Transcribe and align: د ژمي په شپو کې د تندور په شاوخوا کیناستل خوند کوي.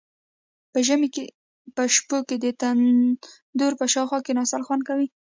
د 0.73 0.75
ژمي 0.87 1.09
په 1.75 1.83
شپو 1.95 2.17
کې 2.27 2.35
د 2.43 2.45
تندور 2.61 3.73
په 3.79 3.85
شاوخوا 3.93 4.19
کیناستل 4.27 4.61
خوند 4.67 4.81
کوي. 4.89 5.07